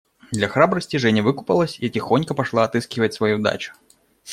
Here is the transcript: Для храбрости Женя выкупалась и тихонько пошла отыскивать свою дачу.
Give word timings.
Для 0.31 0.47
храбрости 0.47 0.95
Женя 0.97 1.21
выкупалась 1.21 1.79
и 1.79 1.87
тихонько 1.87 2.33
пошла 2.33 2.63
отыскивать 2.63 3.13
свою 3.13 3.37
дачу. 3.37 3.75